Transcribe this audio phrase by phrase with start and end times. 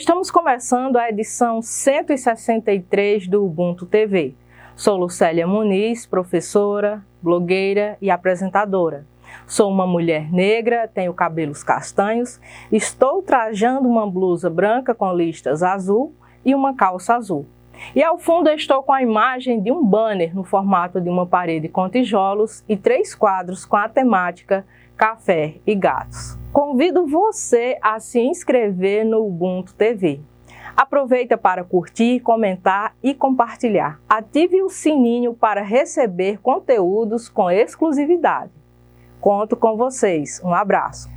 [0.00, 4.34] Estamos começando a edição 163 do Ubuntu TV.
[4.74, 9.06] Sou Lucélia Muniz, professora, blogueira e apresentadora.
[9.46, 12.40] Sou uma mulher negra, tenho cabelos castanhos,
[12.72, 16.14] estou trajando uma blusa branca com listas azul
[16.46, 17.46] e uma calça azul.
[17.94, 21.68] E ao fundo estou com a imagem de um banner no formato de uma parede
[21.68, 24.64] com tijolos e três quadros com a temática
[25.00, 26.38] café e gatos.
[26.52, 30.20] Convido você a se inscrever no Ubuntu TV.
[30.76, 33.98] Aproveita para curtir, comentar e compartilhar.
[34.06, 38.52] Ative o sininho para receber conteúdos com exclusividade.
[39.22, 40.38] Conto com vocês.
[40.44, 41.08] Um abraço.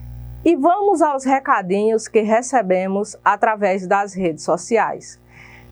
[0.46, 5.20] E vamos aos recadinhos que recebemos através das redes sociais.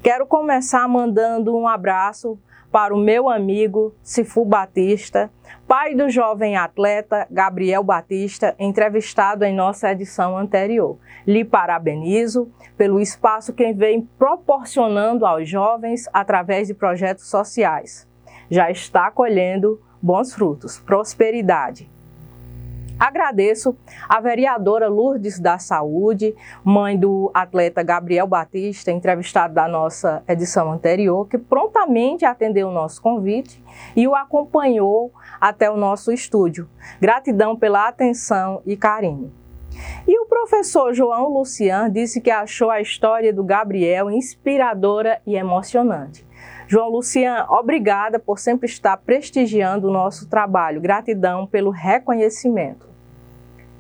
[0.04, 2.38] Quero começar mandando um abraço
[2.72, 5.30] para o meu amigo Cifu Batista,
[5.68, 10.98] pai do jovem atleta Gabriel Batista, entrevistado em nossa edição anterior.
[11.28, 18.08] Lhe parabenizo pelo espaço que vem proporcionando aos jovens através de projetos sociais.
[18.50, 20.80] Já está colhendo bons frutos.
[20.80, 21.90] Prosperidade.
[23.02, 23.76] Agradeço
[24.08, 31.28] a vereadora Lourdes da Saúde, mãe do atleta Gabriel Batista, entrevistado da nossa edição anterior,
[31.28, 33.60] que prontamente atendeu o nosso convite
[33.96, 36.70] e o acompanhou até o nosso estúdio.
[37.02, 39.34] Gratidão pela atenção e carinho.
[40.08, 46.24] E o professor João Lucian disse que achou a história do Gabriel inspiradora e emocionante.
[46.68, 50.80] João Lucian, obrigada por sempre estar prestigiando o nosso trabalho.
[50.80, 52.91] Gratidão pelo reconhecimento.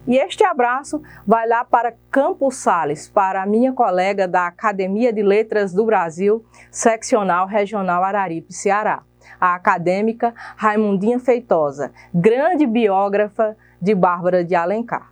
[0.07, 5.21] E este abraço vai lá para Campos Sales, para a minha colega da Academia de
[5.21, 9.03] Letras do Brasil, seccional regional Araripe, Ceará,
[9.39, 15.11] a acadêmica Raimundinha Feitosa, grande biógrafa de Bárbara de Alencar.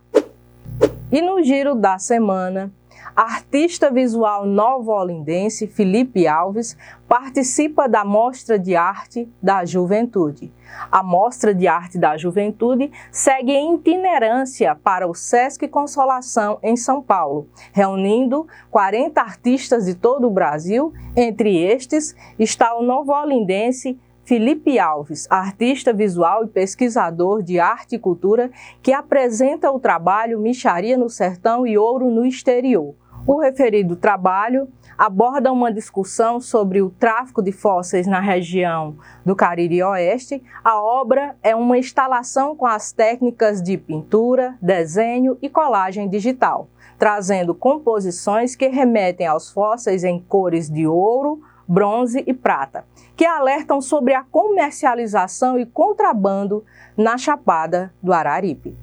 [1.12, 2.72] E no giro da semana,
[3.14, 6.76] artista visual novo-olindense Felipe Alves
[7.08, 10.52] participa da Mostra de Arte da Juventude.
[10.90, 17.02] A Mostra de Arte da Juventude segue em itinerância para o Sesc Consolação em São
[17.02, 20.92] Paulo, reunindo 40 artistas de todo o Brasil.
[21.16, 23.98] Entre estes está o novo-olindense
[24.30, 28.48] Felipe Alves, artista visual e pesquisador de arte e cultura,
[28.80, 32.94] que apresenta o trabalho Micharia no Sertão e Ouro no Exterior.
[33.26, 38.96] O referido trabalho aborda uma discussão sobre o tráfico de fósseis na região
[39.26, 40.40] do Cariri Oeste.
[40.62, 47.52] A obra é uma instalação com as técnicas de pintura, desenho e colagem digital, trazendo
[47.52, 52.84] composições que remetem aos fósseis em cores de ouro, bronze e prata,
[53.16, 56.64] que alertam sobre a comercialização e contrabando
[56.96, 58.76] na Chapada do Araripe.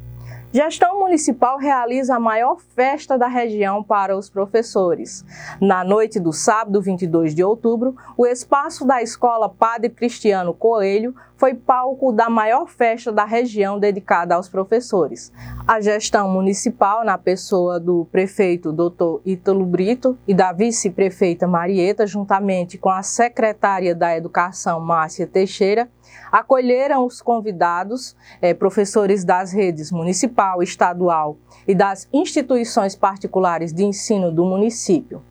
[0.53, 5.25] Gestão Municipal realiza a maior festa da região para os professores.
[5.59, 11.53] Na noite do sábado, 22 de outubro, o espaço da Escola Padre Cristiano Coelho foi
[11.53, 15.33] palco da maior festa da região dedicada aos professores.
[15.67, 19.19] A gestão municipal, na pessoa do prefeito Dr.
[19.25, 25.89] Ítalo Brito e da vice-prefeita Marieta, juntamente com a secretária da Educação, Márcia Teixeira,
[26.31, 31.37] acolheram os convidados, eh, professores das redes municipal, estadual
[31.67, 35.21] e das instituições particulares de ensino do município,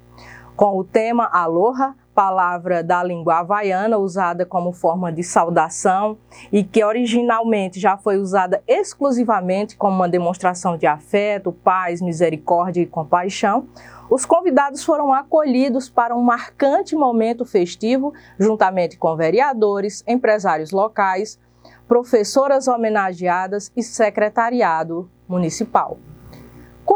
[0.57, 6.17] com o tema Aloha, palavra da língua havaiana usada como forma de saudação
[6.51, 12.87] e que originalmente já foi usada exclusivamente como uma demonstração de afeto, paz, misericórdia e
[12.87, 13.69] compaixão.
[14.09, 21.39] Os convidados foram acolhidos para um marcante momento festivo, juntamente com vereadores, empresários locais,
[21.87, 25.99] professoras homenageadas e secretariado municipal.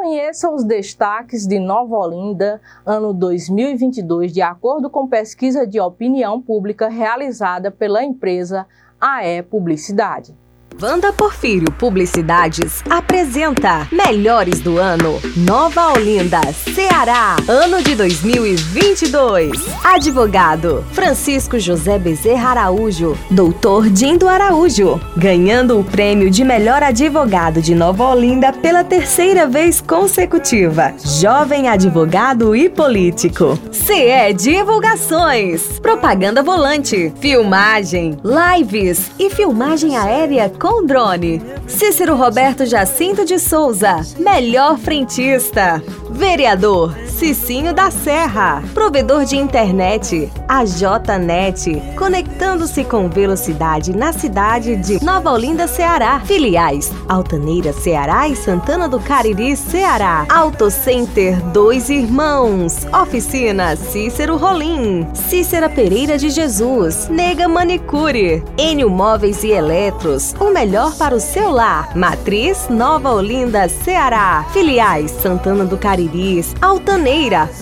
[0.02, 6.88] Conheça os destaques de Nova Olinda, ano 2022, de acordo com pesquisa de opinião pública
[6.88, 8.66] realizada pela empresa
[8.98, 10.34] AE Publicidade.
[10.78, 16.40] Wanda Porfírio Publicidades apresenta Melhores do Ano Nova Olinda,
[16.74, 19.50] Ceará, ano de 2022.
[19.84, 27.74] Advogado Francisco José Bezerra Araújo, Doutor Dindo Araújo, ganhando o prêmio de melhor advogado de
[27.74, 30.94] Nova Olinda pela terceira vez consecutiva.
[31.20, 33.58] Jovem advogado e político.
[33.70, 41.42] CE Divulgações, propaganda volante, filmagem, lives e filmagem aérea com com drone.
[41.66, 45.82] Cícero Roberto Jacinto de Souza, melhor frentista.
[46.10, 48.62] Vereador Cicinho da Serra.
[48.72, 56.20] Provedor de internet, a JNet, conectando-se com velocidade na cidade de Nova Olinda, Ceará.
[56.24, 60.24] Filiais, Altaneira, Ceará e Santana do Cariri, Ceará.
[60.30, 62.86] Auto Center Dois Irmãos.
[62.90, 65.06] Oficina Cícero Rolim.
[65.12, 67.06] Cícera Pereira de Jesus.
[67.10, 68.42] Nega Manicure.
[68.56, 70.34] Enio Móveis e Eletros.
[70.40, 71.94] O melhor para o seu lar.
[71.94, 74.46] Matriz Nova Olinda, Ceará.
[74.54, 77.09] Filiais Santana do Cariris, Altaneira,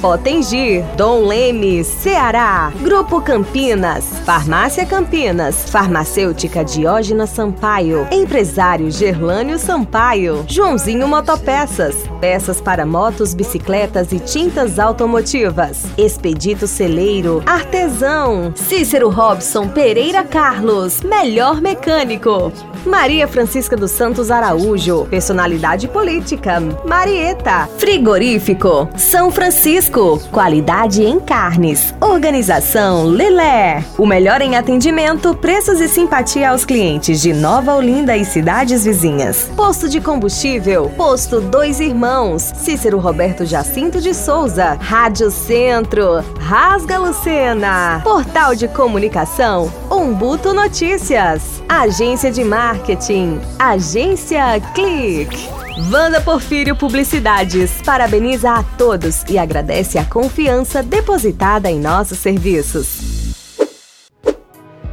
[0.03, 2.71] Potengi, Dom Leme, Ceará.
[2.83, 13.33] Grupo Campinas, Farmácia Campinas, Farmacêutica Diógena Sampaio, Empresário Gerlânio Sampaio, Joãozinho Motopeças, peças para motos,
[13.33, 15.87] bicicletas e tintas automotivas.
[15.97, 22.53] Expedito Celeiro, Artesão, Cícero Robson Pereira Carlos, melhor mecânico.
[22.85, 26.61] Maria Francisca dos Santos Araújo, personalidade política.
[26.85, 28.89] Marieta, frigorífico.
[28.97, 31.95] São Francisco, qualidade em carnes.
[32.01, 33.85] Organização Lelé.
[33.97, 39.49] O melhor em atendimento, preços e simpatia aos clientes de Nova Olinda e cidades vizinhas.
[39.55, 48.01] Posto de combustível, Posto Dois Irmãos, Cícero Roberto Jacinto de Souza, Rádio Centro, Rasga Lucena,
[48.03, 55.68] Portal de Comunicação, Umbuto Notícias, Agência de Marketing, Agência Clique.
[55.79, 57.81] Wanda Porfírio Publicidades.
[57.83, 62.99] Parabeniza a todos e agradece a confiança depositada em nossos serviços.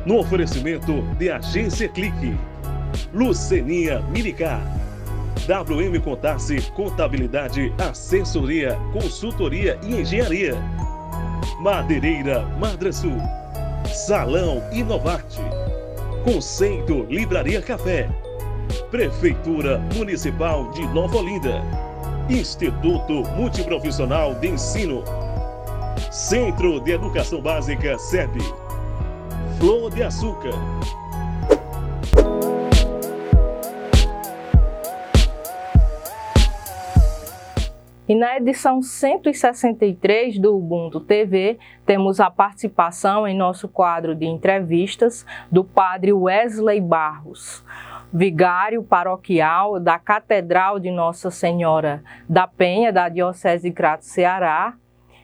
[0.05, 2.37] No oferecimento de Agência Clique,
[3.11, 4.61] Luceninha Milicar,
[5.47, 10.55] WM Contasse Contabilidade, Assessoria, Consultoria e Engenharia,
[11.59, 13.17] Madeireira Madrasul,
[13.91, 15.41] Salão Inovarte,
[16.23, 18.07] Conceito Livraria Café.
[18.89, 21.61] Prefeitura Municipal de Nova Olinda.
[22.29, 25.03] Instituto Multiprofissional de Ensino.
[26.11, 28.37] Centro de Educação Básica SEB.
[29.59, 30.51] Flor de Açúcar.
[38.07, 45.25] E na edição 163 do Ubuntu TV, temos a participação em nosso quadro de entrevistas
[45.51, 47.63] do padre Wesley Barros
[48.15, 54.75] vigário paroquial da Catedral de Nossa Senhora da Penha, da Diocese de Crato, Ceará,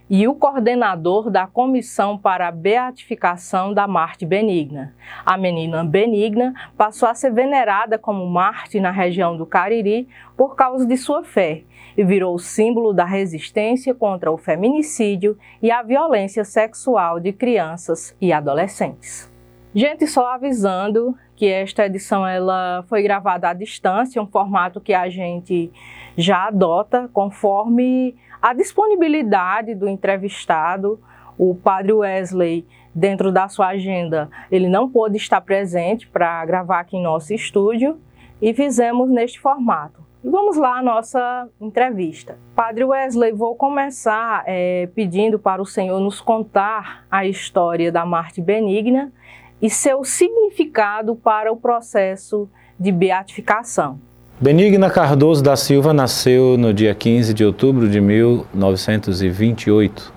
[0.09, 4.93] e o coordenador da Comissão para a Beatificação da Marte Benigna.
[5.25, 10.05] A menina Benigna passou a ser venerada como Marte na região do Cariri
[10.35, 11.63] por causa de sua fé
[11.95, 18.33] e virou símbolo da resistência contra o feminicídio e a violência sexual de crianças e
[18.33, 19.30] adolescentes.
[19.73, 25.07] Gente, só avisando que esta edição ela foi gravada à distância, um formato que a
[25.07, 25.71] gente
[26.17, 30.99] já adota conforme a disponibilidade do entrevistado.
[31.37, 36.97] O padre Wesley, dentro da sua agenda, ele não pôde estar presente para gravar aqui
[36.97, 37.97] em nosso estúdio
[38.41, 40.01] e fizemos neste formato.
[40.21, 42.37] E vamos lá à nossa entrevista.
[42.53, 48.41] Padre Wesley, vou começar é, pedindo para o Senhor nos contar a história da Marte
[48.41, 49.13] Benigna
[49.61, 52.49] e seu significado para o processo
[52.79, 53.99] de beatificação.
[54.39, 60.11] Benigna Cardoso da Silva nasceu no dia 15 de outubro de 1928.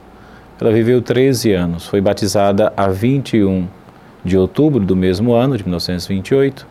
[0.58, 3.68] Ela viveu 13 anos, foi batizada a 21
[4.24, 6.66] de outubro do mesmo ano, de 1928.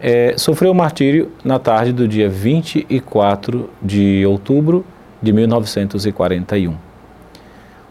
[0.00, 4.86] É, sofreu martírio na tarde do dia 24 de outubro
[5.20, 6.89] de 1941.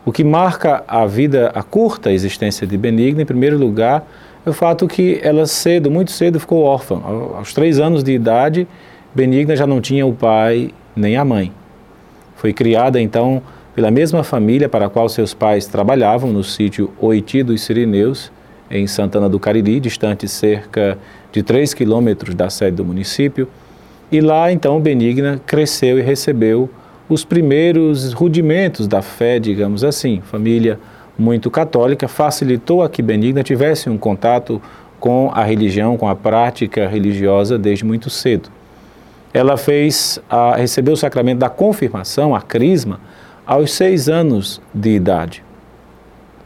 [0.05, 4.07] O que marca a vida, a curta existência de Benigna, em primeiro lugar,
[4.45, 7.01] é o fato que ela cedo, muito cedo, ficou órfã.
[7.35, 8.67] Aos três anos de idade,
[9.13, 11.51] Benigna já não tinha o pai nem a mãe.
[12.37, 13.41] Foi criada, então,
[13.75, 18.31] pela mesma família para a qual seus pais trabalhavam no sítio Oiti dos Sirineus,
[18.71, 20.97] em Santana do Cariri, distante cerca
[21.31, 23.47] de 3 quilômetros da sede do município.
[24.11, 26.69] E lá, então, Benigna cresceu e recebeu
[27.09, 30.21] os primeiros rudimentos da fé, digamos assim.
[30.21, 30.79] Família
[31.17, 34.61] muito católica facilitou a que Benigna tivesse um contato
[34.99, 38.49] com a religião, com a prática religiosa desde muito cedo.
[39.33, 42.99] Ela fez, a, recebeu o sacramento da confirmação, a crisma,
[43.45, 45.43] aos seis anos de idade.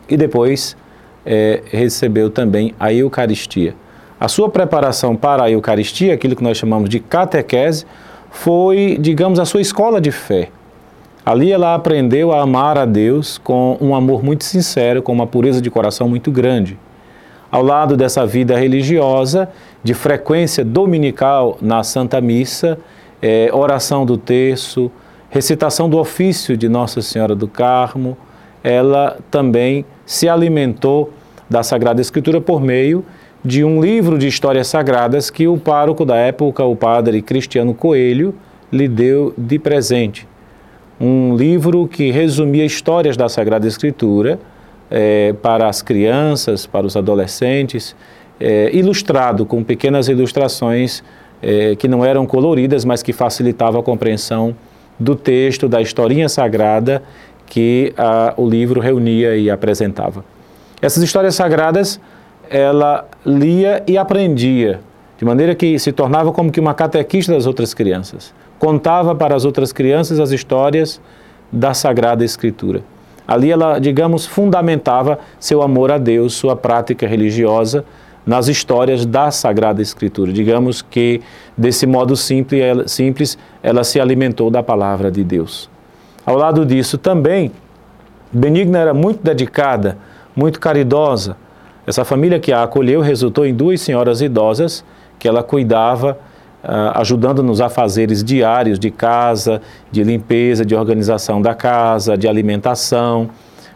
[0.07, 0.77] E depois
[1.25, 3.75] é, recebeu também a Eucaristia.
[4.19, 7.85] A sua preparação para a Eucaristia, aquilo que nós chamamos de catequese,
[8.33, 10.49] foi, digamos, a sua escola de fé.
[11.23, 15.61] Ali ela aprendeu a amar a Deus com um amor muito sincero, com uma pureza
[15.61, 16.77] de coração muito grande.
[17.49, 19.47] Ao lado dessa vida religiosa,
[19.83, 22.77] de frequência dominical na Santa Missa,
[23.21, 24.91] é, oração do terço,
[25.29, 28.17] recitação do ofício de Nossa Senhora do Carmo,
[28.63, 31.13] ela também se alimentou
[31.47, 33.05] da Sagrada Escritura por meio
[33.43, 38.33] de um livro de histórias sagradas que o pároco da época, o padre Cristiano Coelho,
[38.71, 40.27] lhe deu de presente.
[40.99, 44.39] Um livro que resumia histórias da Sagrada Escritura
[44.89, 47.95] é, para as crianças, para os adolescentes,
[48.39, 51.03] é, ilustrado com pequenas ilustrações
[51.41, 54.55] é, que não eram coloridas, mas que facilitavam a compreensão
[54.97, 57.03] do texto, da historinha sagrada
[57.45, 60.23] que a, o livro reunia e apresentava.
[60.81, 61.99] Essas histórias sagradas
[62.49, 64.81] ela lia e aprendia,
[65.17, 68.33] de maneira que se tornava como que uma catequista das outras crianças.
[68.59, 71.01] Contava para as outras crianças as histórias
[71.51, 72.81] da Sagrada Escritura.
[73.27, 77.85] Ali ela, digamos, fundamentava seu amor a Deus, sua prática religiosa
[78.25, 80.31] nas histórias da Sagrada Escritura.
[80.31, 81.21] Digamos que,
[81.57, 85.69] desse modo simples ela, simples, ela se alimentou da palavra de Deus.
[86.25, 87.51] Ao lado disso, também,
[88.31, 89.97] Benigna era muito dedicada,
[90.35, 91.37] muito caridosa.
[91.85, 94.83] Essa família que a acolheu resultou em duas senhoras idosas
[95.19, 96.17] que ela cuidava,
[96.63, 99.61] uh, ajudando nos afazeres diários de casa,
[99.91, 103.29] de limpeza, de organização da casa, de alimentação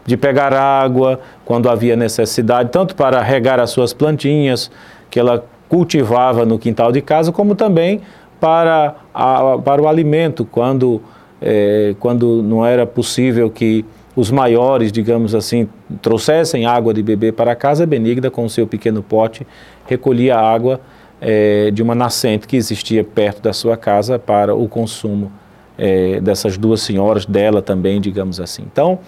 [0.07, 4.71] de pegar água quando havia necessidade, tanto para regar as suas plantinhas
[5.11, 8.01] que ela cultivava no quintal de casa, como também
[8.39, 11.01] para, a, para o alimento, quando,
[11.41, 13.83] é, quando não era possível que
[14.15, 15.67] os maiores, digamos assim,
[16.01, 19.45] trouxessem água de beber para casa, Benigna, com o seu pequeno pote,
[19.85, 20.81] recolhia água
[21.21, 25.31] é, de uma nascente que existia perto da sua casa para o consumo
[25.77, 28.63] é, dessas duas senhoras, dela também, digamos assim.
[28.71, 28.99] Então,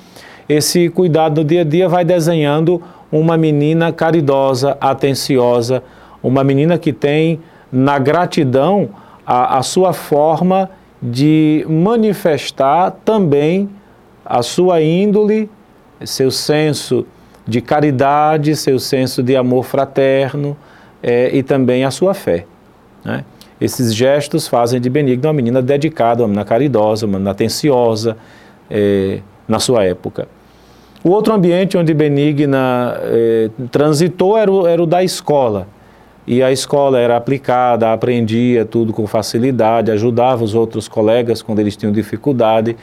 [0.47, 2.81] esse cuidado no dia a dia vai desenhando
[3.11, 5.83] uma menina caridosa, atenciosa,
[6.21, 7.39] uma menina que tem
[7.71, 8.89] na gratidão
[9.25, 10.69] a, a sua forma
[11.01, 13.69] de manifestar também
[14.25, 15.49] a sua índole,
[16.05, 17.05] seu senso
[17.47, 20.55] de caridade, seu senso de amor fraterno
[21.01, 22.45] é, e também a sua fé.
[23.03, 23.23] Né?
[23.59, 28.15] Esses gestos fazem de Benigno uma menina dedicada, uma menina caridosa, uma menina atenciosa
[28.69, 30.27] é, na sua época.
[31.03, 35.65] O outro ambiente onde Benigna eh, transitou era o, era o da escola.
[36.27, 41.77] E a escola era aplicada, aprendia tudo com facilidade, ajudava os outros colegas quando eles
[41.77, 42.75] tinham dificuldade.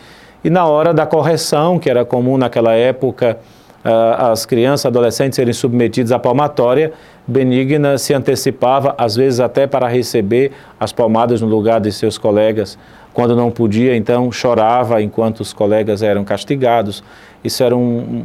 [0.46, 3.36] E na hora da correção, que era comum naquela época,
[3.84, 6.92] uh, as crianças, adolescentes serem submetidos à palmatória,
[7.26, 12.78] Benigna se antecipava, às vezes até para receber as palmadas no lugar de seus colegas.
[13.12, 17.02] Quando não podia, então chorava enquanto os colegas eram castigados.
[17.42, 18.22] Isso era um,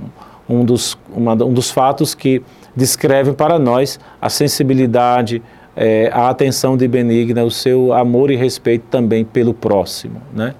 [0.48, 2.44] um, dos, uma, um dos fatos que
[2.76, 5.42] descreve para nós a sensibilidade,
[5.76, 10.22] é, a atenção de Benigna, o seu amor e respeito também pelo próximo.
[10.32, 10.54] Né?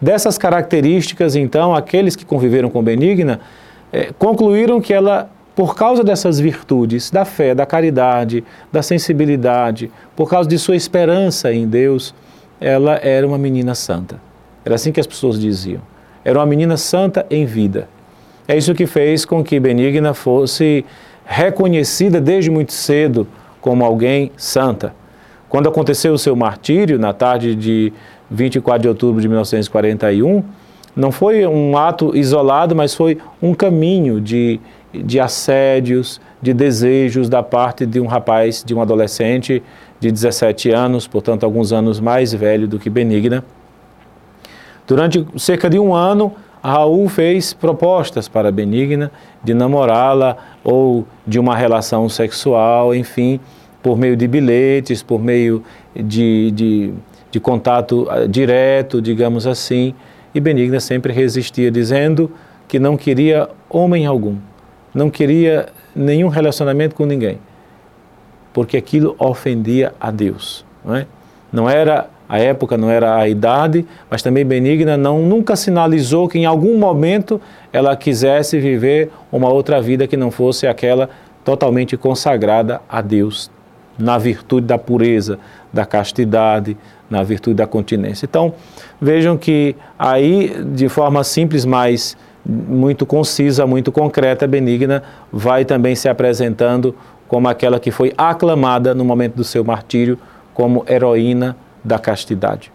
[0.00, 3.40] Dessas características, então, aqueles que conviveram com Benigna
[3.92, 10.28] é, concluíram que ela, por causa dessas virtudes, da fé, da caridade, da sensibilidade, por
[10.28, 12.14] causa de sua esperança em Deus,
[12.60, 14.20] ela era uma menina santa.
[14.64, 15.80] Era assim que as pessoas diziam.
[16.24, 17.88] Era uma menina santa em vida.
[18.46, 20.84] É isso que fez com que Benigna fosse
[21.24, 23.26] reconhecida desde muito cedo
[23.60, 24.94] como alguém santa.
[25.48, 27.92] Quando aconteceu o seu martírio, na tarde de
[28.30, 30.42] 24 de outubro de 1941,
[30.94, 34.60] não foi um ato isolado, mas foi um caminho de,
[34.92, 39.62] de assédios, de desejos da parte de um rapaz, de um adolescente
[40.00, 43.44] de 17 anos, portanto, alguns anos mais velho do que Benigna.
[44.86, 46.32] Durante cerca de um ano,
[46.62, 49.10] Raul fez propostas para Benigna
[49.42, 53.38] de namorá-la ou de uma relação sexual, enfim,
[53.82, 55.62] por meio de bilhetes, por meio
[55.94, 56.92] de, de,
[57.30, 59.94] de contato ah, direto, digamos assim.
[60.34, 62.30] E Benigna sempre resistia, dizendo
[62.66, 64.36] que não queria homem algum,
[64.94, 67.38] não queria nenhum relacionamento com ninguém,
[68.52, 70.64] porque aquilo ofendia a Deus.
[70.84, 71.06] Não, é?
[71.52, 76.38] não era a época não era a idade, mas também Benigna não nunca sinalizou que
[76.38, 77.40] em algum momento
[77.72, 81.08] ela quisesse viver uma outra vida que não fosse aquela
[81.42, 83.50] totalmente consagrada a Deus,
[83.98, 85.38] na virtude da pureza,
[85.72, 86.76] da castidade,
[87.10, 88.26] na virtude da continência.
[88.26, 88.52] Então,
[89.00, 96.08] vejam que aí, de forma simples, mas muito concisa, muito concreta, Benigna vai também se
[96.08, 96.94] apresentando
[97.26, 100.18] como aquela que foi aclamada no momento do seu martírio
[100.54, 102.72] como heroína da castidade.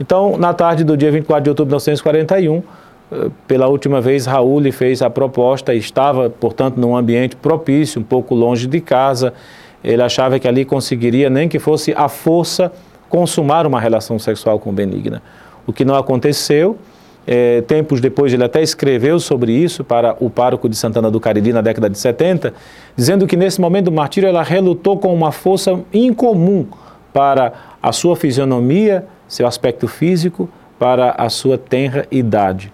[0.00, 2.62] Então, na tarde do dia 24 de outubro de 1941,
[3.10, 8.00] eh, pela última vez, Raul lhe fez a proposta e estava, portanto, num ambiente propício,
[8.00, 9.34] um pouco longe de casa.
[9.82, 12.70] Ele achava que ali conseguiria, nem que fosse à força,
[13.08, 15.22] consumar uma relação sexual com Benigna.
[15.66, 16.78] o que não aconteceu.
[17.26, 21.52] É, tempos depois ele até escreveu sobre isso para o pároco de Santana do Cariri
[21.52, 22.54] na década de 70,
[22.96, 26.66] dizendo que nesse momento do martírio ela relutou com uma força incomum
[27.12, 30.48] para a sua fisionomia, seu aspecto físico,
[30.78, 32.72] para a sua tenra idade.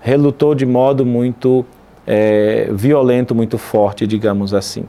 [0.00, 1.64] Relutou de modo muito
[2.06, 4.84] é, violento, muito forte, digamos assim.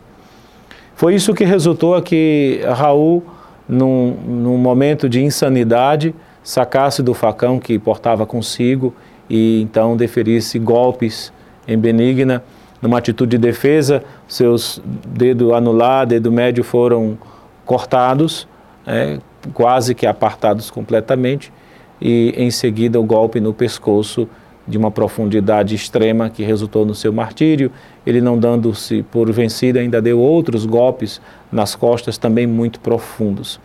[0.95, 3.23] Foi isso que resultou a que Raul,
[3.67, 8.93] num, num momento de insanidade, sacasse do facão que portava consigo
[9.29, 11.31] e então deferisse golpes
[11.67, 12.43] em Benigna.
[12.81, 17.17] Numa atitude de defesa, seus dedo anular, dedo médio foram
[17.65, 18.47] cortados,
[18.85, 19.17] é,
[19.53, 21.51] quase que apartados completamente,
[21.99, 24.29] e em seguida o golpe no pescoço
[24.67, 27.71] de uma profundidade extrema que resultou no seu martírio.
[28.05, 31.21] Ele, não dando-se por vencido, ainda deu outros golpes
[31.51, 33.59] nas costas também muito profundos.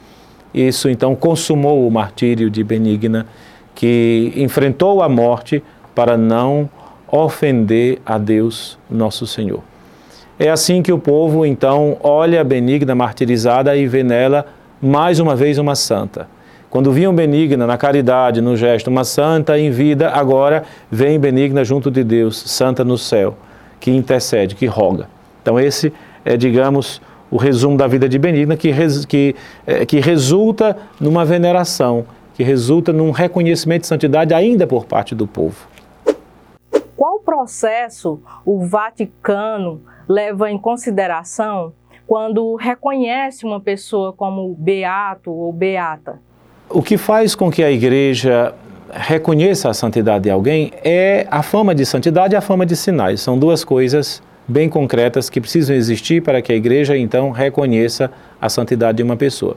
[0.54, 3.26] Isso então consumou o martírio de Benigna,
[3.74, 5.62] que enfrentou a morte
[5.94, 6.68] para não
[7.10, 9.62] ofender a Deus, nosso Senhor.
[10.38, 14.46] É assim que o povo então olha a Benigna martirizada e vê nela
[14.80, 16.28] mais uma vez uma santa.
[16.72, 21.90] Quando viam Benigna na caridade, no gesto, uma santa em vida, agora vem Benigna junto
[21.90, 23.36] de Deus, santa no céu,
[23.78, 25.06] que intercede, que roga.
[25.42, 25.92] Então, esse
[26.24, 29.36] é, digamos, o resumo da vida de Benigna, que, res, que,
[29.66, 35.26] é, que resulta numa veneração, que resulta num reconhecimento de santidade ainda por parte do
[35.26, 35.68] povo.
[36.96, 41.74] Qual processo o Vaticano leva em consideração
[42.06, 46.31] quando reconhece uma pessoa como beato ou beata?
[46.74, 48.54] O que faz com que a igreja
[48.90, 53.20] reconheça a santidade de alguém é a fama de santidade e a fama de sinais.
[53.20, 58.10] São duas coisas bem concretas que precisam existir para que a igreja então reconheça
[58.40, 59.56] a santidade de uma pessoa.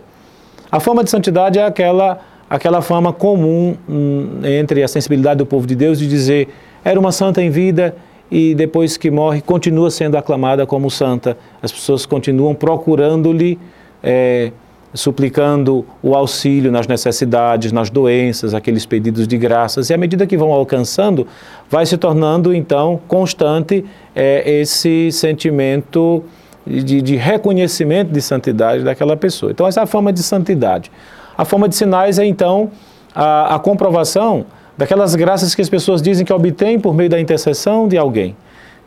[0.69, 2.19] A fama de santidade é aquela
[2.49, 6.49] aquela fama comum hum, entre a sensibilidade do povo de Deus de dizer
[6.83, 7.95] era uma santa em vida
[8.29, 11.37] e depois que morre continua sendo aclamada como santa.
[11.61, 13.57] As pessoas continuam procurando-lhe
[14.03, 14.51] é,
[14.95, 20.37] suplicando o auxílio nas necessidades, nas doenças, aqueles pedidos de graças, e à medida que
[20.37, 21.27] vão alcançando,
[21.69, 26.23] vai se tornando então constante é, esse sentimento
[26.65, 29.51] de, de, reconhecimento de santidade daquela pessoa.
[29.51, 30.91] Então, essa é a forma de santidade.
[31.37, 32.71] A forma de sinais é então
[33.13, 34.45] a, a comprovação
[34.77, 38.35] daquelas graças que as pessoas dizem que obtêm por meio da intercessão de alguém.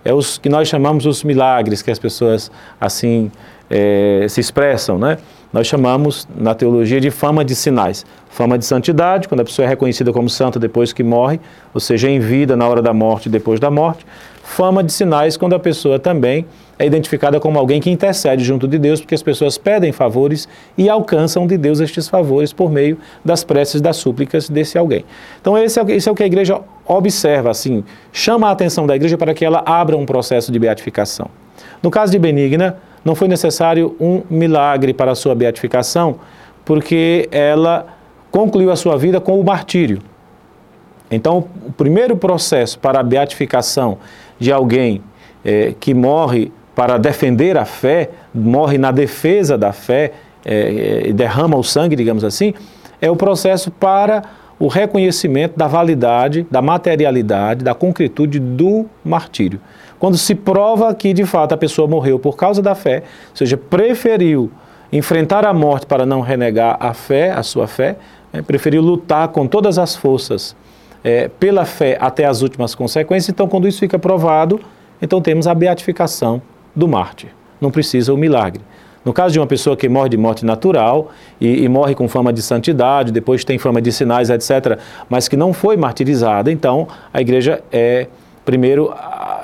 [0.04, 3.30] É os que nós chamamos os milagres, que as pessoas assim
[3.70, 5.18] é, se expressam, né?
[5.52, 8.04] Nós chamamos na teologia de fama de sinais.
[8.28, 11.40] Fama de santidade, quando a pessoa é reconhecida como santa depois que morre,
[11.72, 14.06] ou seja, em vida na hora da morte depois da morte.
[14.42, 16.46] Fama de sinais, quando a pessoa também
[16.78, 20.88] é identificada como alguém que intercede junto de Deus, porque as pessoas pedem favores e
[20.88, 25.04] alcançam de Deus estes favores por meio das preces, das súplicas desse alguém.
[25.40, 28.94] Então, esse é, esse é o que a igreja observa, assim, chama a atenção da
[28.94, 31.28] igreja para que ela abra um processo de beatificação.
[31.82, 32.78] No caso de Benigna,
[33.08, 36.16] não foi necessário um milagre para a sua beatificação,
[36.62, 37.86] porque ela
[38.30, 40.00] concluiu a sua vida com o martírio.
[41.10, 43.96] Então, o primeiro processo para a beatificação
[44.38, 45.00] de alguém
[45.42, 50.12] é, que morre para defender a fé, morre na defesa da fé
[50.44, 52.52] é, e derrama o sangue, digamos assim,
[53.00, 54.22] é o processo para
[54.58, 59.58] o reconhecimento da validade, da materialidade, da concretude do martírio
[59.98, 63.56] quando se prova que de fato a pessoa morreu por causa da fé, ou seja,
[63.56, 64.50] preferiu
[64.92, 67.96] enfrentar a morte para não renegar a fé, a sua fé,
[68.32, 70.56] né, preferiu lutar com todas as forças
[71.04, 73.28] é, pela fé até as últimas consequências.
[73.28, 74.60] Então, quando isso fica provado,
[75.00, 76.40] então temos a beatificação
[76.74, 77.30] do mártir.
[77.60, 78.62] Não precisa o milagre.
[79.04, 82.32] No caso de uma pessoa que morre de morte natural e, e, morre com fama
[82.32, 87.20] de santidade, depois tem fama de sinais, etc., mas que não foi martirizada, então a
[87.20, 88.06] igreja é
[88.48, 88.90] primeiro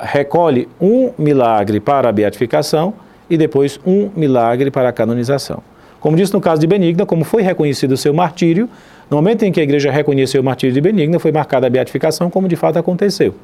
[0.01, 2.91] recolhe um milagre para a beatificação
[3.29, 5.61] e depois um milagre para a canonização.
[5.99, 8.67] Como disse no caso de Benigna, como foi reconhecido o seu martírio,
[9.07, 12.31] no momento em que a igreja reconheceu o martírio de Benigna, foi marcada a beatificação,
[12.31, 13.35] como de fato aconteceu.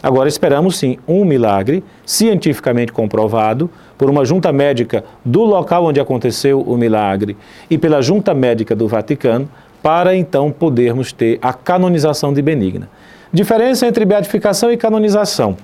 [0.00, 6.60] Agora esperamos sim um milagre cientificamente comprovado por uma junta médica do local onde aconteceu
[6.60, 7.36] o milagre
[7.68, 9.48] e pela junta médica do Vaticano,
[9.82, 12.88] para então podermos ter a canonização de Benigna.
[13.32, 15.56] Diferença entre beatificação e canonização.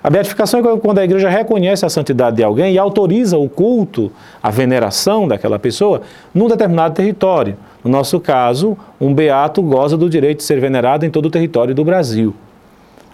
[0.00, 4.12] A beatificação é quando a igreja reconhece a santidade de alguém e autoriza o culto,
[4.40, 7.56] a veneração daquela pessoa num determinado território.
[7.82, 11.74] No nosso caso, um beato goza do direito de ser venerado em todo o território
[11.74, 12.32] do Brasil.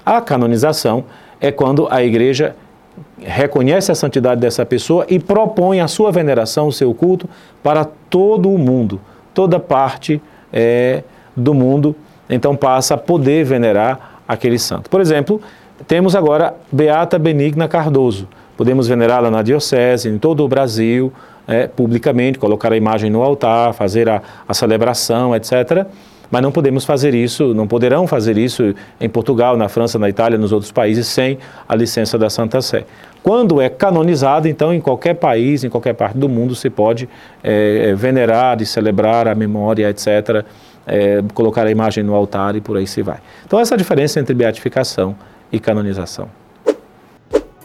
[0.05, 1.05] A canonização
[1.41, 2.55] é quando a igreja
[3.19, 7.27] reconhece a santidade dessa pessoa e propõe a sua veneração, o seu culto,
[7.63, 9.01] para todo o mundo,
[9.33, 10.21] toda parte
[10.53, 11.03] é,
[11.35, 11.97] do mundo
[12.33, 14.89] então passa a poder venerar aquele santo.
[14.89, 15.41] Por exemplo,
[15.87, 18.29] temos agora Beata Benigna Cardoso.
[18.57, 21.13] Podemos venerá-la na diocese, em todo o Brasil,
[21.47, 25.87] é, publicamente, colocar a imagem no altar, fazer a, a celebração, etc.
[26.31, 30.39] Mas não podemos fazer isso, não poderão fazer isso em Portugal, na França, na Itália,
[30.39, 32.85] nos outros países, sem a licença da Santa Sé.
[33.23, 37.09] Quando é canonizado, então, em qualquer país, em qualquer parte do mundo, se pode
[37.43, 40.45] é, venerar e celebrar a memória, etc.,
[40.87, 43.19] é, colocar a imagem no altar e por aí se vai.
[43.45, 45.17] Então, essa é a diferença entre beatificação
[45.51, 46.29] e canonização.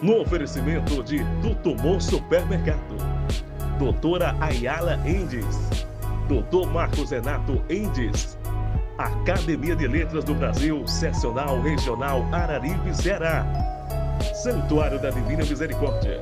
[0.02, 2.96] No oferecimento de Tutumon Supermercado,
[3.80, 5.86] Doutora Ayala Endes,
[6.28, 8.38] Doutor Marcos Renato Endes,
[8.98, 13.46] Academia de Letras do Brasil, Seccional Regional Araripe, Ceará,
[14.34, 16.20] Santuário da Divina Misericórdia,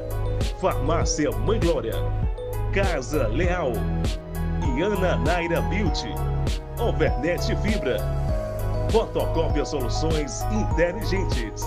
[0.60, 1.93] Farmácia Mãe Glória,
[2.73, 3.71] Casa Leal
[4.75, 6.13] e Ana Naira Beauty,
[6.80, 7.98] Overnet Fibra,
[8.92, 11.64] Fotocópia Soluções Inteligentes.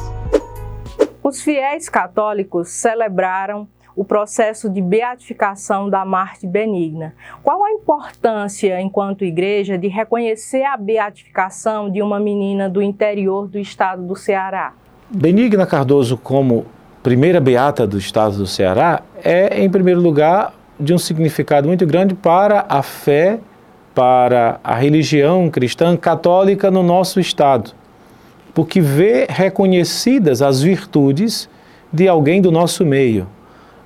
[1.22, 3.66] Os fiéis católicos celebraram
[3.96, 7.14] o processo de beatificação da Marte Benigna.
[7.42, 13.58] Qual a importância, enquanto igreja, de reconhecer a beatificação de uma menina do interior do
[13.58, 14.74] estado do Ceará?
[15.10, 16.66] Benigna Cardoso, como
[17.02, 22.14] primeira beata do estado do Ceará, é, em primeiro lugar, de um significado muito grande
[22.14, 23.40] para a fé
[23.98, 27.72] para a religião cristã católica no nosso Estado,
[28.54, 31.48] porque vê reconhecidas as virtudes
[31.92, 33.26] de alguém do nosso meio.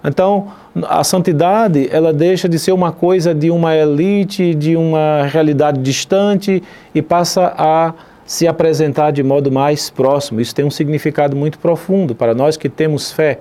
[0.04, 0.48] Então,
[0.82, 6.62] a santidade, ela deixa de ser uma coisa de uma elite, de uma realidade distante
[6.94, 7.94] e passa a
[8.26, 10.42] se apresentar de modo mais próximo.
[10.42, 13.38] Isso tem um significado muito profundo para nós que temos fé,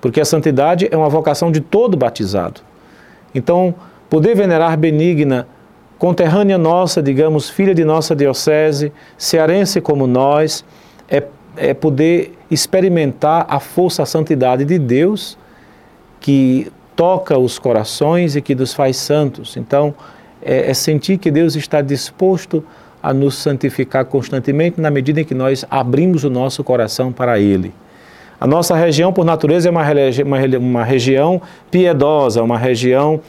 [0.00, 2.60] porque a santidade é uma vocação de todo batizado.
[3.34, 3.74] Então,
[4.08, 5.48] poder venerar benigna
[6.02, 10.64] conterrânea nossa, digamos, filha de nossa diocese, cearense como nós,
[11.08, 11.22] é,
[11.56, 15.38] é poder experimentar a força, a santidade de Deus
[16.18, 19.56] que toca os corações e que nos faz santos.
[19.56, 19.94] Então,
[20.44, 22.64] é, é sentir que Deus está disposto
[23.00, 27.72] a nos santificar constantemente na medida em que nós abrimos o nosso coração para Ele.
[28.40, 29.84] A nossa região, por natureza, é uma,
[30.24, 33.20] uma, uma região piedosa, uma região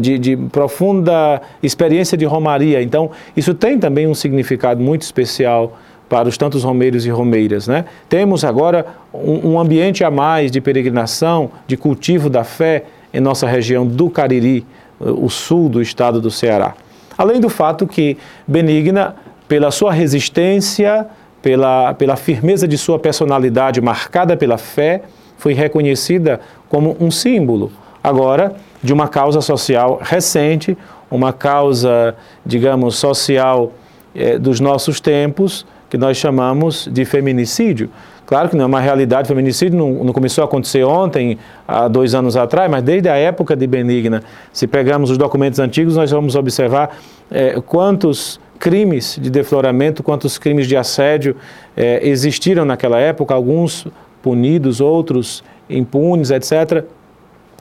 [0.00, 2.82] de, de, profunda experiência de romaria.
[2.82, 7.66] Então, isso tem também um significado muito especial para os tantos romeiros e romeiras.
[7.66, 7.84] Né?
[8.08, 13.46] Temos agora um, um ambiente a mais de peregrinação, de cultivo da fé em nossa
[13.46, 14.64] região do Cariri,
[14.98, 16.74] o sul do estado do Ceará.
[17.16, 19.16] Além do fato que Benigna,
[19.48, 21.06] pela sua resistência,
[21.42, 25.02] pela, pela firmeza de sua personalidade marcada pela fé,
[25.36, 30.76] foi reconhecida como um símbolo, agora, de uma causa social recente,
[31.10, 32.14] uma causa,
[32.44, 33.72] digamos, social
[34.14, 37.90] eh, dos nossos tempos, que nós chamamos de feminicídio.
[38.24, 42.14] Claro que não é uma realidade, feminicídio não, não, começou a acontecer ontem, há dois
[42.14, 46.34] anos atrás, mas desde a época de Benigna, se pegarmos os documentos antigos, nós vamos
[46.34, 46.96] observar
[47.30, 51.36] eh, quantos crimes de defloramento, quantos crimes de assédio
[51.76, 53.86] eh, existiram naquela época, alguns
[54.22, 56.84] punidos, outros impunes, etc.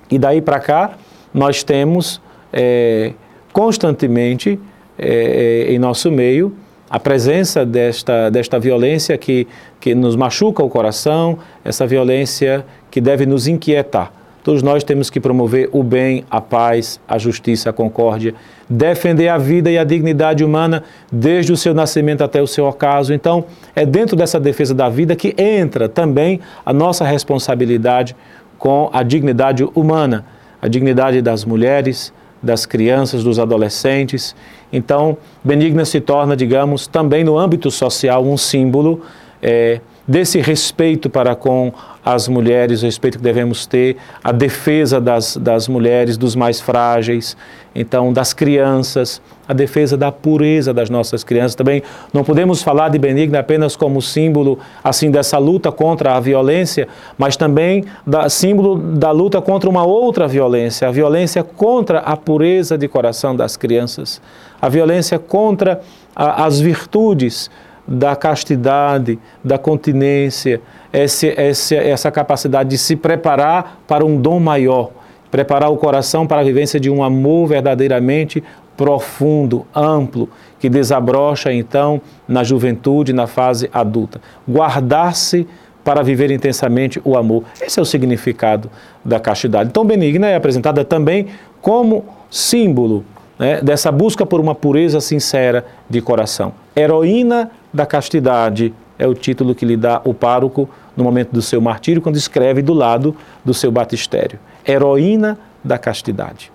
[0.09, 0.91] E daí para cá,
[1.33, 3.13] nós temos eh,
[3.53, 4.59] constantemente
[4.97, 6.55] eh, em nosso meio
[6.89, 9.47] a presença desta, desta violência que,
[9.79, 14.11] que nos machuca o coração, essa violência que deve nos inquietar.
[14.43, 18.33] Todos nós temos que promover o bem, a paz, a justiça, a concórdia,
[18.67, 23.13] defender a vida e a dignidade humana desde o seu nascimento até o seu ocaso.
[23.13, 28.15] Então, é dentro dessa defesa da vida que entra também a nossa responsabilidade
[28.57, 30.25] com a dignidade humana,
[30.61, 34.35] a dignidade das mulheres, das crianças, dos adolescentes.
[34.71, 39.01] Então, Benigna se torna, digamos, também no âmbito social um símbolo.
[39.41, 41.71] É, desse respeito para com
[42.03, 47.37] as mulheres, o respeito que devemos ter, a defesa das, das mulheres, dos mais frágeis,
[47.73, 51.55] então das crianças, a defesa da pureza das nossas crianças.
[51.55, 51.83] Também
[52.13, 56.87] não podemos falar de Benigna apenas como símbolo assim dessa luta contra a violência,
[57.17, 62.77] mas também da símbolo da luta contra uma outra violência, a violência contra a pureza
[62.77, 64.21] de coração das crianças,
[64.61, 65.81] a violência contra
[66.15, 67.49] a, as virtudes
[67.85, 70.61] da castidade, da continência,
[70.93, 74.91] esse, esse, essa capacidade de se preparar para um dom maior,
[75.29, 78.41] preparar o coração para a vivência de um amor verdadeiramente
[78.75, 80.29] profundo, amplo,
[80.59, 84.21] que desabrocha então na juventude, na fase adulta.
[84.47, 85.47] Guardar-se
[85.83, 87.43] para viver intensamente o amor.
[87.59, 88.69] Esse é o significado
[89.03, 89.69] da castidade.
[89.69, 91.27] Então, benigna é apresentada também
[91.61, 93.03] como símbolo
[93.37, 96.53] né, dessa busca por uma pureza sincera de coração.
[96.75, 101.59] Heroína da castidade é o título que lhe dá o pároco no momento do seu
[101.59, 104.39] martírio, quando escreve do lado do seu batistério.
[104.67, 106.51] Heroína da castidade.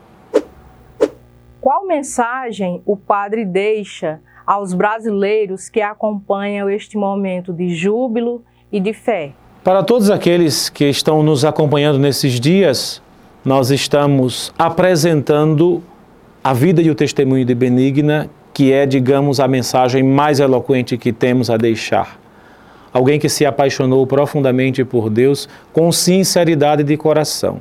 [1.67, 8.93] Qual mensagem o padre deixa aos brasileiros que acompanham este momento de júbilo e de
[8.93, 9.33] fé?
[9.65, 13.03] Para todos aqueles que estão nos acompanhando nesses dias,
[13.45, 15.83] nós estamos apresentando
[16.45, 21.13] a vida e o testemunho de Benigna, que é, digamos, a mensagem mais eloquente que
[21.13, 22.17] temos a deixar.
[22.93, 27.61] Alguém que se apaixonou profundamente por Deus com sinceridade de coração.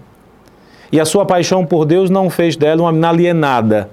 [0.91, 3.89] E a sua paixão por Deus não fez dela uma alienada,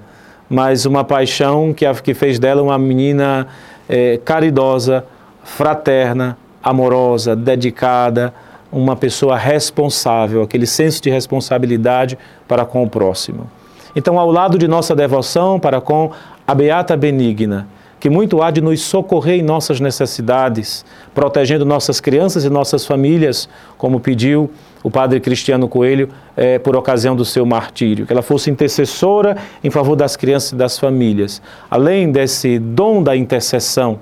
[0.52, 3.46] mas uma paixão que, a, que fez dela uma menina
[3.88, 5.02] é, caridosa,
[5.42, 8.34] fraterna, amorosa, dedicada,
[8.70, 13.50] uma pessoa responsável, aquele senso de responsabilidade para com o próximo.
[13.96, 16.12] Então, ao lado de nossa devoção para com
[16.46, 17.66] a Beata Benigna,
[18.02, 20.84] que muito há de nos socorrer em nossas necessidades,
[21.14, 24.50] protegendo nossas crianças e nossas famílias, como pediu
[24.82, 29.70] o padre Cristiano Coelho eh, por ocasião do seu martírio, que ela fosse intercessora em
[29.70, 31.40] favor das crianças e das famílias.
[31.70, 34.00] Além desse dom da intercessão,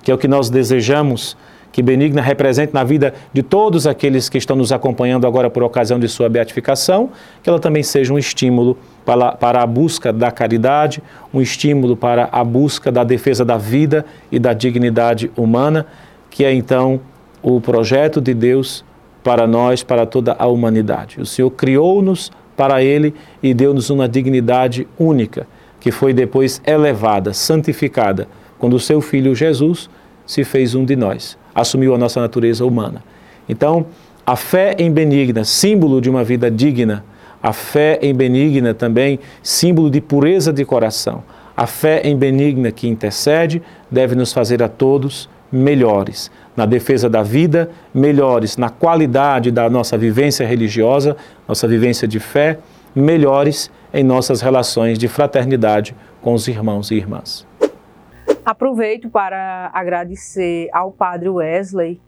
[0.00, 1.36] que é o que nós desejamos
[1.72, 5.98] que Benigna represente na vida de todos aqueles que estão nos acompanhando agora por ocasião
[5.98, 7.10] de sua beatificação,
[7.42, 11.02] que ela também seja um estímulo para, para a busca da caridade,
[11.32, 15.86] um estímulo para a busca da defesa da vida e da dignidade humana,
[16.28, 17.00] que é então
[17.42, 18.84] o projeto de Deus
[19.22, 21.20] para nós, para toda a humanidade.
[21.20, 25.46] O Senhor criou-nos para Ele e deu-nos uma dignidade única,
[25.78, 28.28] que foi depois elevada, santificada,
[28.58, 29.88] quando o seu Filho Jesus
[30.26, 33.02] se fez um de nós assumiu a nossa natureza humana.
[33.48, 33.86] Então,
[34.26, 37.04] a fé em benigna, símbolo de uma vida digna,
[37.42, 41.22] a fé em benigna também, símbolo de pureza de coração.
[41.56, 47.22] A fé em benigna que intercede deve nos fazer a todos melhores na defesa da
[47.22, 51.16] vida, melhores na qualidade da nossa vivência religiosa,
[51.48, 52.58] nossa vivência de fé,
[52.94, 57.49] melhores em nossas relações de fraternidade com os irmãos e irmãs.
[58.44, 62.00] Aproveito para agradecer ao Padre Wesley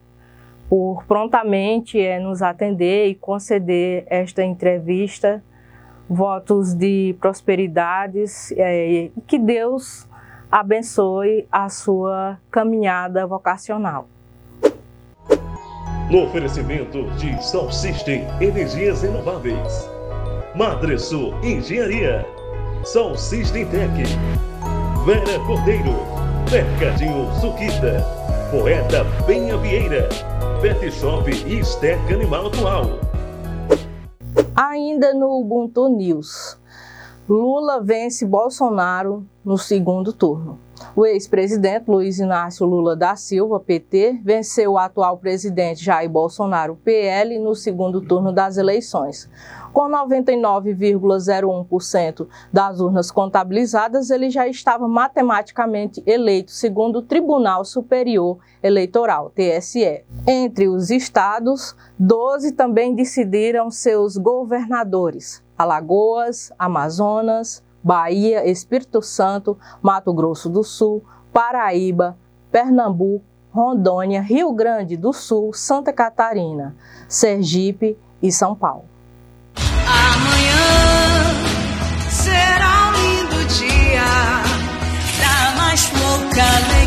[0.69, 5.43] por prontamente é, nos atender e conceder esta entrevista.
[6.09, 10.09] Votos de prosperidades é, e que Deus
[10.51, 14.09] abençoe a sua caminhada vocacional.
[16.11, 19.89] No oferecimento de Sol System Energias Renováveis,
[20.55, 22.27] Madresul Engenharia,
[22.85, 23.93] Sol System Tech,
[25.07, 26.22] Vera Cordeiro.
[26.51, 28.05] Mercadinho Suquita,
[28.51, 30.09] Poeta Penha Vieira,
[30.61, 32.85] Pet Shop e Esteca Animal Atual.
[34.55, 36.59] Ainda no Ubuntu News,
[37.29, 40.59] Lula vence Bolsonaro no segundo turno.
[40.95, 47.39] O ex-presidente Luiz Inácio Lula da Silva, PT, venceu o atual presidente Jair Bolsonaro, PL,
[47.39, 49.31] no segundo turno das eleições.
[49.73, 59.31] Com 99,01% das urnas contabilizadas, ele já estava matematicamente eleito, segundo o Tribunal Superior Eleitoral,
[59.31, 60.05] TSE.
[60.27, 70.51] Entre os estados, 12 também decidiram seus governadores: Alagoas, Amazonas, Bahia, Espírito Santo, Mato Grosso
[70.51, 72.19] do Sul, Paraíba,
[72.51, 76.77] Pernambuco, Rondônia, Rio Grande do Sul, Santa Catarina,
[77.09, 78.92] Sergipe e São Paulo.
[86.35, 86.82] Mais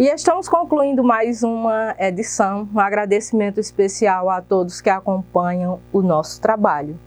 [0.00, 2.66] E estamos concluindo mais uma edição.
[2.74, 6.98] Um agradecimento especial a todos que acompanham o nosso trabalho.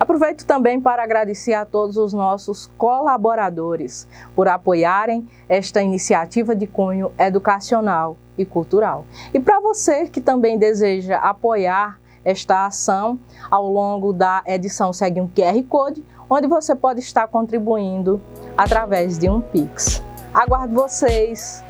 [0.00, 7.12] Aproveito também para agradecer a todos os nossos colaboradores por apoiarem esta iniciativa de cunho
[7.16, 9.06] educacional e cultural.
[9.32, 13.16] E para você que também deseja apoiar esta ação,
[13.48, 18.20] ao longo da edição segue um QR Code, onde você pode estar contribuindo
[18.58, 20.02] através de um Pix.
[20.34, 21.69] Aguardo vocês!